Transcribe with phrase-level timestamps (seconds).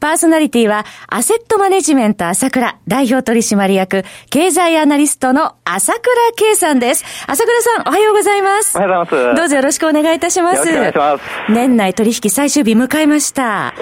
[0.00, 6.02] パーソナリティは、アセットマネジメント朝倉代表取締役、経済アナリストの朝倉
[6.36, 7.04] 圭さんです。
[7.26, 8.76] 朝倉さん、おはようございます。
[8.76, 9.36] おはようございます。
[9.36, 10.68] どうぞよろしくお願いいたします。
[10.68, 11.52] よろしくお願いします。
[11.52, 13.74] 年内取引最終日迎えました。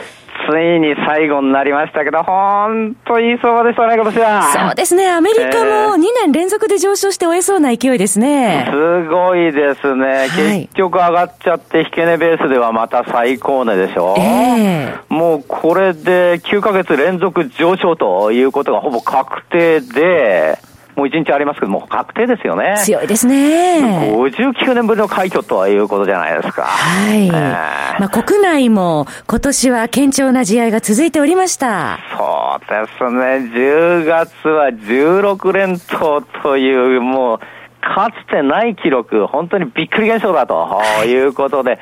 [0.49, 4.43] ついに最後になりましたけど、本当いい相場でしたね、今年は。
[4.43, 5.11] そうですね。
[5.11, 8.69] アメリカも2年連続で上昇して終えそうな勢いですね。
[8.71, 10.05] すごいですね。
[10.07, 14.15] はい、結局上がっちゃって、引け値ベースではまた最高値でしょ。
[14.19, 20.59] えー、もうこれで9ヶ月連続上昇ということがほぼ確定で、
[20.97, 22.75] もう一日ありますけども、確定ですよね。
[22.79, 24.13] 強いですね。
[24.15, 26.65] 59年ぶりの快挙ということじゃないですか。
[26.65, 27.27] はい。
[27.27, 31.99] えー、まあ国内も今年は堅調な試合が続いておりました。
[32.17, 33.21] そうですね。
[33.55, 37.41] 10月は16連投という、もう、
[37.81, 41.79] かつてない記録、本当にびっくり現象だということで、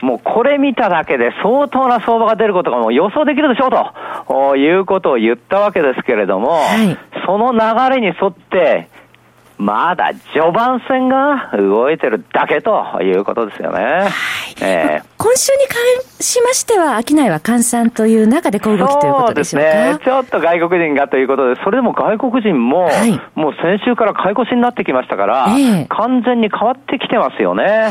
[0.00, 6.96] もうこれ見ただけで相当な相場が出ることがもう予想できるでしょうということを言ったわけですけれども、はい、
[7.26, 8.88] その流れに沿って、
[9.58, 13.78] まだ序盤戦が動いてるだけということですよね。
[13.78, 14.10] はい。
[14.62, 15.76] えー、今週に関
[16.20, 19.68] しましては、商いは換算という中で小動きということでしょうか？
[19.68, 19.98] そうですね。
[20.04, 27.64] ちょっと外国人がということで、それでも外国人も、はい、もう先週から買い越しになってきましたから、えー、完全に変わってきてますよね。
[27.64, 27.88] は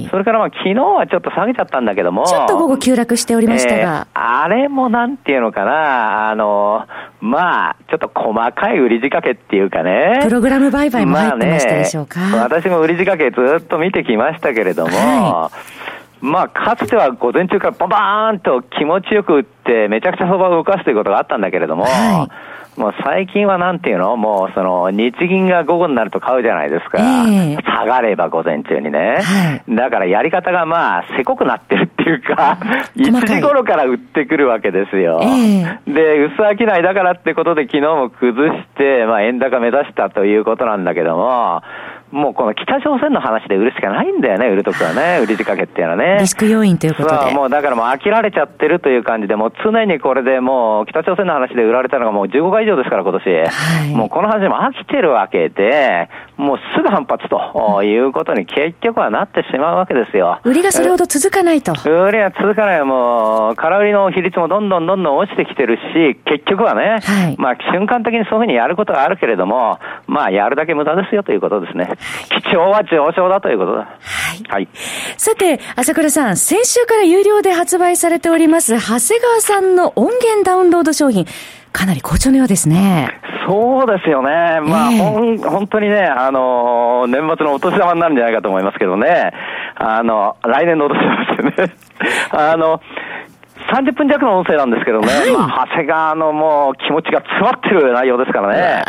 [0.00, 4.08] い、それからまあ昨日はちょっと下げちゃったんだけども、ちょっと午後急落しておりましたが。
[4.12, 6.88] えー、あれもなんていうのかな、あの、
[7.20, 10.18] まあ、ちょっと細かい売り仕掛けっていうかね。
[10.24, 12.18] プログラム売買も入ってましたでしょうか？
[12.18, 22.28] まあね、私も売り仕掛けずっと見てきましたけれども、はいまあ、かつては午前中からババーンと気持ちよく打って、めちゃくちゃ相場を動かすということがあったんだけれども、は
[22.76, 26.98] い、もう最近はなんていうのもうその日銀が午後になると買うじゃないですか。
[27.28, 29.76] えー、下がれば午前中にね、はい。
[29.76, 32.58] だからやり方がまあ、せこくなってるっていうか、
[32.96, 35.20] 1時頃から売ってくるわけですよ。
[35.22, 41.62] えー、で、薄商いだからってことで昨日も崩して、まあ円高目指したということなんだけども、
[42.14, 46.18] もうこの北朝鮮の話で売るしかないんだよね、売るときはね、 売り仕掛けっていうのはね。
[46.20, 47.34] リスク要因ということで。
[47.34, 53.28] もうだからもう飽きられちゃってるという感じで、もう常にこれでもう北朝鮮の話で売られたのがもう15回以上ですから、今年。
[53.28, 53.44] は
[53.92, 60.40] い、もうこの話も飽きてるわけで、もうすぐ反発ということに結局はなってしまうわけですよ。
[60.44, 61.72] 売りがそれほど続かないと。
[61.88, 62.82] 売りが続かない。
[62.82, 71.88] もう、空売りの比率もどんどんどんどん落ちてきてるし、結局はね、はい、まあ瞬間的にそういうふうにやることがあるけれども、まあやるだけ無駄ですよということですね。
[72.42, 73.78] 貴重は上昇だということだ。
[73.78, 73.86] は
[74.34, 74.44] い。
[74.48, 74.68] はい。
[75.16, 81.26] さて、朝倉さん、先週から有料で発売されております、長谷川さんの音源ダウンロード商品、
[81.74, 83.20] かなり好調のようですね。
[83.46, 84.30] そうですよね。
[84.62, 89.32] まあ、えー、ほん、本当にね、あのー、年末のお年玉になるんじゃないかと思いますけどね。
[89.74, 91.74] あの、来年のお年玉ですよね。
[92.30, 92.80] あの、
[93.74, 98.84] 30分弱の音声なんですけどね、はい、まあ、長谷川のもう気持ちが詰まってる内容ですからね。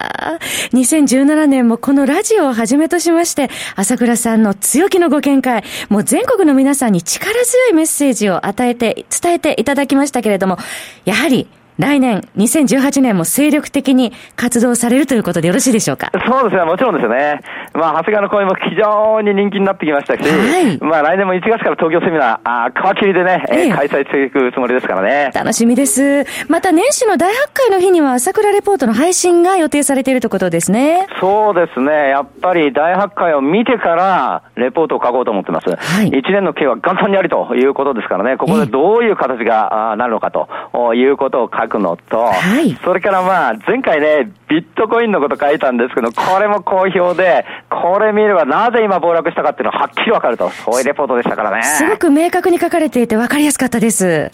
[0.73, 10.57] 2017年もこのラジオをはじめとしまして、朝倉さんの強気のご見解、もう全国の皆さんに力強いメッセージを与えて、伝えていただきましたけれども、
[11.06, 16.11] やはり来年、2018年も精力的に活動されるということでよろしいでしょうか？
[16.25, 17.41] そうですね、もちろんですよね。
[17.73, 25.31] まあ、長谷川の声も非常に人気になってきましたし、はい、まあ、来年も1月から東京セミナー、あ皮切りでね、ええ開催していくつもりですからね。
[25.33, 26.25] 楽しみです。
[26.47, 31.07] また、年始の大発会の日には、朝倉レポートの配信が予定されているということですね。
[31.19, 32.09] そうですね。
[32.09, 35.69] やっぱり大発会を見てから、レポートを書こうと思ってます。
[35.69, 40.47] はい、1年の計は元旦にありということですからね、ここでどういう形がなるのかと
[40.93, 51.63] いうことを書くのと、はい、それからまあ、前回ね、ビットコインのこと書いたんですけど、これも好評で、これ見ればなぜ今暴落したかっていうのははっきりわかると、そういうレポートでしたからね。
[51.63, 54.31] すごく明確に書かれていて分かりやすかったです。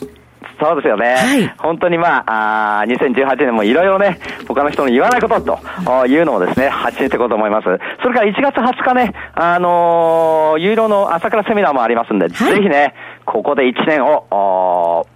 [0.61, 1.15] そうですよね。
[1.15, 7.65] はい、本当にまあ、あ2018年もいろいろね、他の人の言わないことというのをですね、発信していこうと思います。
[8.03, 12.93] それから1月20日ね、あのー、有料の朝倉セミナーもありますんで、はい、ぜひね、
[13.25, 15.07] ここで1年を、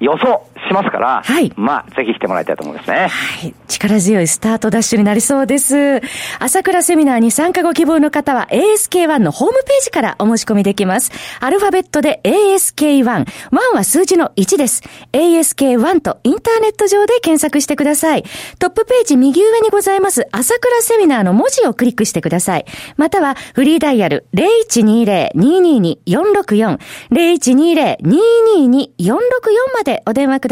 [0.00, 1.52] 予想ししますから、はい。
[1.56, 3.08] まあ、ぜひ来てもらいたいと思いますね。
[3.08, 3.54] はい。
[3.68, 6.00] 力強いスタートダッシュになりそうです。
[6.38, 11.12] 朝倉セミナーに参加ご希望の方は ASK1 のホームページからお申し込みできます。
[11.40, 13.02] アルファベットで ASK1。
[13.02, 13.26] 1
[13.74, 14.82] は数字の1です。
[15.12, 18.24] ASK1 とインターネット上で検索してください。
[18.58, 22.66] トップページ右上にございます朝倉セミナーの文字をクリックしてください。
[22.96, 26.78] またはフリーダイヤル0120-222-464
[27.10, 29.18] 0120-222-464
[29.74, 30.51] までお電話ください。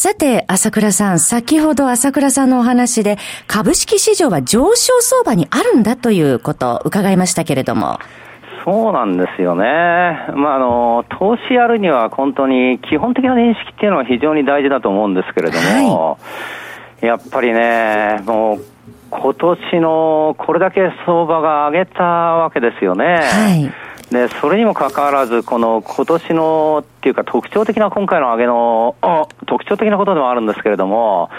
[0.00, 3.18] さて、朝倉さん、先ほど朝倉さんのお話で、
[3.48, 7.98] 株式市場は上昇相場にあるんだということを伺いましたけれども。
[8.64, 9.64] そうなんですよね。
[10.36, 16.16] まあ、あの、投資やるには本当に基本的な認識っていうのは非常に大事だと思うんですけれども、は
[17.02, 18.64] い、やっぱりね、もう、
[19.10, 23.04] 今年のこれだけ相場が上げたわけですよね。
[23.04, 28.96] はいで、それにもかかわらず、この今年のっていうか特徴的な今回の上げの、
[29.46, 31.30] 特徴的なことでもあるんですけれども、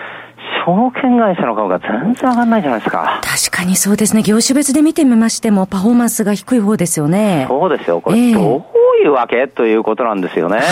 [0.66, 3.21] 証券会社の株が全然上がらないじゃないですか。
[3.24, 4.21] 確かにそうですね。
[4.21, 7.45] 業種別で見てみましても、パフォーマンスが低い方ですよね。
[7.48, 8.01] そうですよ。
[8.01, 10.57] これ、どういうわけ、えー、ということなんですよね。
[10.57, 10.63] は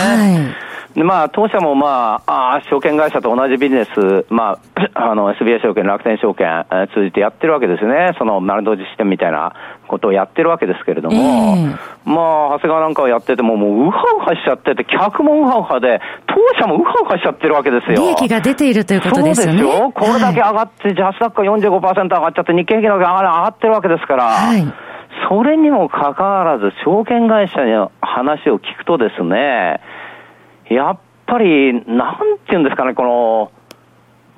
[0.63, 0.66] い
[0.97, 4.59] で、まあ、当社もまあ、あ証券会社と同じビジネス、まあ、
[5.11, 8.15] あの、SBI 証券、楽天証券、えー、通じてやってるわけですよね。
[8.17, 9.53] その、丸同時支店みたいな
[9.87, 18.01] ことをやってるわけですけれども、えー、まあ、長谷川なんかをやってても、もう、ウハウハしちゃってて、客もウハウハで、当社もウハウハしちゃってるわけですよ。
[18.01, 19.61] 利益が出ているということですよね。
[19.61, 19.91] そうですよ。
[19.91, 24.65] これだけ上がって、ジャスダックが45%上がっちゃって、日経平均が上がってるわけですから、はい
[25.29, 27.71] それにもかかわらず、証券会社に
[28.01, 29.81] 話を聞くとですね、
[30.69, 32.17] やっぱり、なん
[32.47, 33.51] ていうんですかね、この、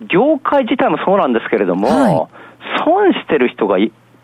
[0.08, 2.16] 業界自体もそうなんですけれども、はい、
[2.86, 3.78] 損してる人が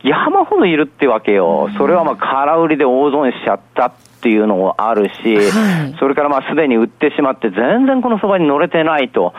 [0.06, 1.70] 山ほどいるってわけよ。
[1.78, 9.34] それはまあ空売りで大損しちゃったっていうのもあるし、はい、それからまあすでに売ってしまって全然このそばに乗れてないと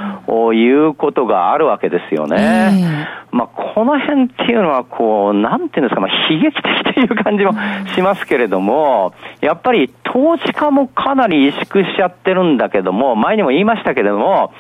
[0.53, 3.07] いうことがあるわけですよね。
[3.31, 7.53] まあこの辺っていうのはこう、なんていうんですか、まあ悲劇的という感じも
[7.95, 14.53] しますけれども、やっぱり投資家もかなり萎縮しちゃってるんだけども、前にも言いましたけれども、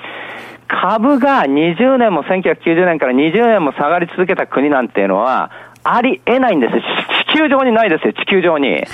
[0.69, 5.50] 株が20年も1990年から20年も下がり続けた国なんていうのは、
[5.94, 6.73] ありえないんです。
[7.33, 8.85] 地球上にないですよ、地球上に。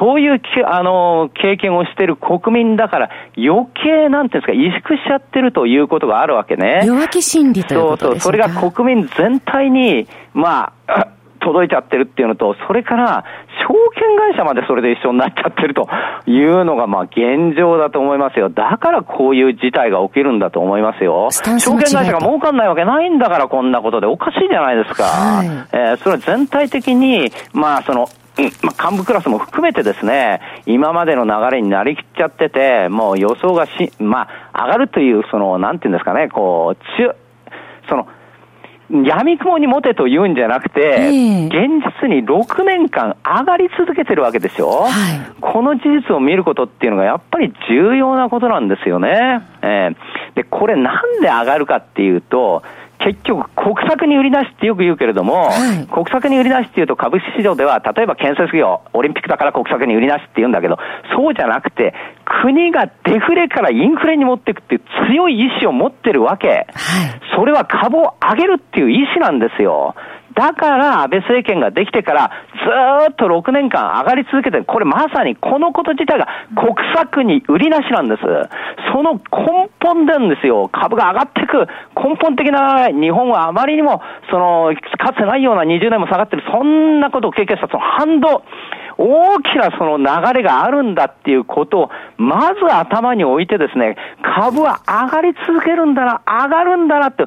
[0.00, 6.82] そういう、あの、経験をしている国民だから、余計、なんていうんですか、萎縮しちゃってるということがあるわけね。
[6.86, 11.08] 弱気心理ということですそうそう、それが国民全体に、まあ、
[11.48, 13.24] 届いちゃってるっていうのと、それから、
[13.66, 15.88] 証券会社までそれで一緒になっちゃってると
[16.26, 18.50] いうのが、まあ、現状だと思いますよ。
[18.50, 21.30] だからこういう事態が起きるんだと思いますよ。
[21.30, 24.06] 証券会社が儲かんないわけないんだから、こんなことで。
[24.06, 25.04] おかしいじゃないですか。
[25.04, 28.08] はい、えー、それは全体的に、まあ、その、
[28.62, 37.10] まあ、幹部クラスも含めてですね、今までの流れになりきっちゃってて、もう予想がし、まあ、上がるという、その、なんていうんですかね、こう、ちゅ、
[37.88, 38.06] その、
[38.90, 49.42] 闇雲に持てと言うんじゃなくて、えー、現実に6年間上がり続けてるわけですよ、はい、この事実を見ることっていうのがやっぱり重要なことなんですよね。
[49.60, 52.62] えー、で、これなんで上がるかっていうと、
[52.98, 60.78] 結局、国策に売り出しってよく言うけれども、はい、国策に売り出しっていうと株式市場では、例えば建設業、オリンピックだから国策に売り出しって言うんだけど、
[61.14, 61.94] そうじゃなくて、
[62.42, 66.48] 国がデフレからインフレに持っていくっていう強い意志を持ってるわけ。
[66.48, 66.66] はい、
[67.36, 69.94] それは株を上げるっていう意志なんですよ。
[70.34, 72.30] だから安倍政権ができてから、
[73.06, 78.22] ずっと6年間上がり続けてこれまさにこのこと自体が国策に売りなしなんです。
[78.92, 80.68] その根本なんですよ。
[80.68, 81.66] 株が上がっていく
[81.96, 88.44] 根本的な日本はあまりにも、その、かつてないような20年も下がってる、そんなことを経験したその反動、
[88.98, 90.04] 大きなその流
[90.34, 97.24] れがあるんだっていうことを、まず頭に置いてですね、株は上がり続けるんだな、上がるんだなって、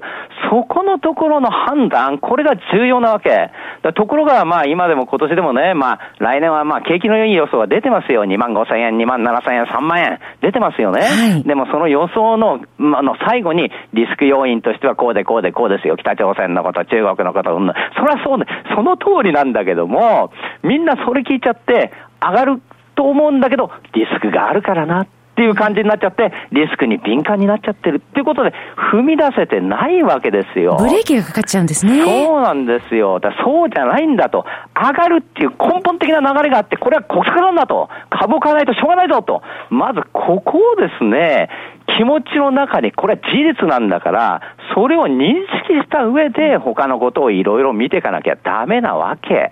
[0.52, 3.52] そこのところの判断、これが重要なわけ。
[3.96, 8.26] ところが、まあ今でも今年でもね、まあ来年はまあ景気のいい予想は出てますよ。
[8.26, 10.20] 2万5千円、2万7千円、3万円。
[10.42, 11.02] 出てますよね。
[11.02, 15.96] はい、でもその予想の、まあの最後にリスク要因としてはこうでこうでこうですよ。
[15.96, 22.62] 北朝鮮のこと、中国のこと、うん、それはそうで、その通りなんだけども、みんなそれ聞いちゃって上がる
[22.96, 25.04] と思うんだけど、リスクがあるからな。
[25.04, 28.54] っていう感じになっちゃって、リスクに敏感になっちゃってるっていうことで、
[28.94, 30.78] 踏み出せてないわけですよ。
[30.80, 32.04] ブレーキがかかっちゃうんですね。
[32.04, 33.20] そうなんですよ。
[33.20, 34.46] だそうじゃないんだと。
[34.76, 37.90] 上がるっていう根本的な流れがあって、これは国策なんだと。
[38.10, 39.42] 株を買わないとしょうがないぞと。
[39.70, 41.50] まずここをですね、
[41.98, 44.42] 気持ちの中にこれは事実なんだから、
[44.76, 45.34] それを認
[45.68, 49.52] 識した上で他のことをいろいろ見ていかなきゃダメなわけ。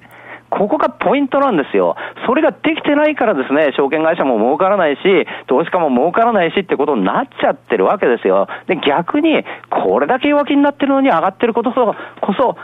[0.49, 1.95] ここがポイントなんですよ。
[2.25, 5.01] それができてないからですね、証券会社も儲からないし、
[5.47, 8.47] 投資家も儲からないしってことになっちゃってるわけですよ。
[8.67, 11.95] で、逆に、これだけ弱気になってるのに上がってることこ
[12.33, 12.57] そ、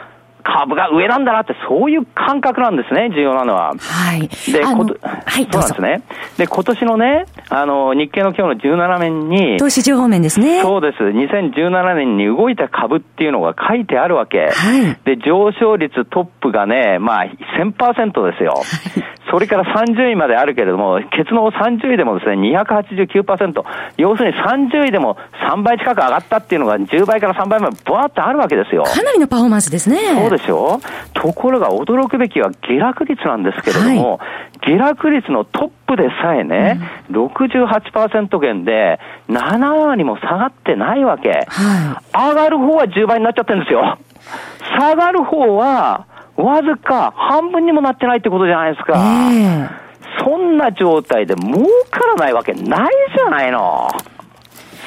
[0.46, 3.74] 株が上なんだなって、そういう感覚なんですね、重要なのは。
[3.74, 4.30] はい。
[4.52, 6.04] で、こと、はい、そうなんですね。
[6.38, 10.62] で、今年のね、あの、日経の今日の17面に、投資情報面ですね。
[10.62, 11.04] そうです。
[11.04, 14.38] 2017年に動いた株っていうのが書いてあるわけ。
[14.38, 14.98] はい。
[15.04, 17.26] で、上昇率トップがね、まあ、
[17.60, 18.52] 1000%ですよ。
[18.52, 23.66] はいそれから30位まであるけれども、ケツの30位でもですね、289%。
[23.98, 25.18] 要するに30位でも
[25.52, 28.84] 3倍近く上がったっていうのが10倍から3倍までブワーってあるわけですよ。
[28.84, 29.98] かなりのパフォーマンスですね。
[30.18, 30.80] そうでしょ？
[31.14, 41.46] ところが驚くべきは下落率なんですけれども、はい、下落率のトップでさえね、うん、68%減で7割も下がってないわけ。
[41.50, 43.98] はい、上がる方は10倍になっちゃってるんですよ。
[44.80, 46.06] 下がる方は、
[46.38, 48.94] わずか半分にもなってないってことじゃないですか。
[49.32, 53.90] えー、そんな状態で儲からないわけないじゃないの。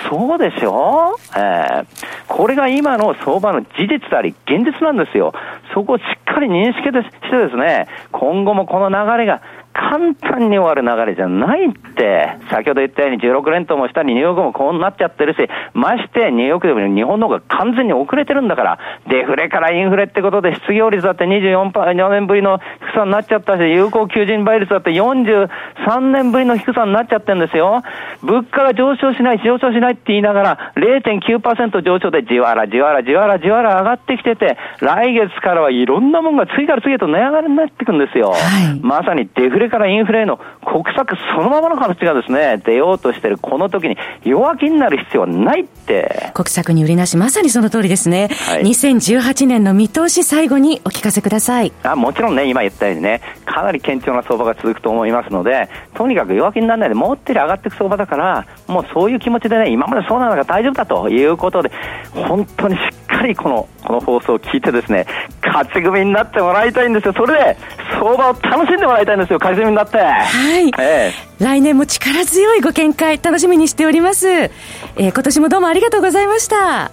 [0.09, 1.17] そうでしょ？
[1.37, 1.87] えー、
[2.29, 5.33] これが今の相場の事実であり、現実なんですよ。
[5.75, 27.83] そこをしっかり認識してですね、今後もこの流れが簡単に終わる流れじゃないって、先ほど言ったように16連投もしたり、ニューヨークもこうなっちゃってるし、ましてニューヨークでも日本の方が完全に遅れてるんだから、デフレからインフレってことで失業率だって24%、4年ぶりの低さになっちゃったし、有効求人倍率だって43年ぶりの低さになっちゃってるんですよ。
[28.23, 38.31] 物価が上昇しない、上昇しないって言いながら、0.9%上昇でじわらじわらじわらじわら上がってきてて、来月からはいろんなものが次から次へと値上がりになっていくんですよ。
[38.31, 46.31] はい、まさにデフレからインフレの国策そのままの形がですね、出ようとしているこの時に弱気になる必要はないって。
[46.35, 48.29] 国策に売りなし、まさにその通りですね。
[48.47, 51.73] はい、2018年の見通し最後にお聞かせください。
[51.83, 61.71] あもちろんね、今言ったようにね、かなり堅調な相場が続くと思いますので、とにかく弱気にならないで、もってり上がっていく相場だから、もうそういう気持ちでね、今までそうなのが大丈夫だということで、
[62.15, 65.07] 本当にしっかりこの、この放送を聞いてですね、
[65.45, 67.13] 勝ち組になってもらいたいんですよ。
[67.15, 67.57] それで、
[67.93, 69.99] 相場を楽しんでもらいたいんですよ、勝ち組になって。
[69.99, 70.73] はい。
[70.79, 74.29] えー、来年も力強いご見解、楽しみにしております。
[74.29, 76.91] えー、今年もどうもありがとうございました。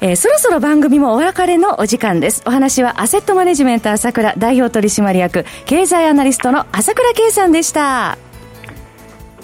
[0.00, 2.42] えー、そろそろ番組もお別れのお時間です。
[2.46, 8.27] お話はアセットマネジメント朝倉代表取締役、経済アナリストの朝倉圭さんでした。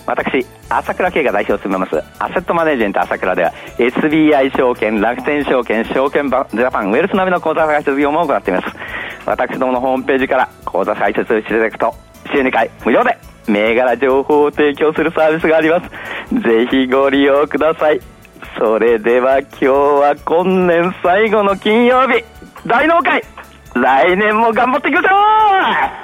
[0.06, 8.66] 私、朝倉慶が代表を務めます、アセットマネージメント朝倉では、SBI 証券、楽天証券、証券ジャパン、ウェルス並みの口座開設業務を行っています。
[9.26, 11.94] 私どものホームページから口座開設をしていただくと、
[12.32, 13.16] 週2回無料で
[13.48, 16.34] 銘柄情報を提供するサービスがあります。
[16.34, 18.00] ぜひご利用ください。
[18.58, 22.24] それでは今日は今年最後の金曜日、
[22.66, 23.22] 大納会
[23.74, 26.03] 来年も頑張っていきましょう